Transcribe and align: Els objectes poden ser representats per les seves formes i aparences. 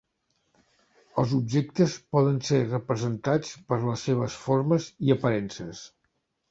Els 1.23 1.35
objectes 1.39 1.99
poden 2.17 2.39
ser 2.49 2.63
representats 2.73 3.55
per 3.69 3.81
les 3.87 4.09
seves 4.11 4.43
formes 4.49 4.93
i 5.09 5.19
aparences. 5.21 5.89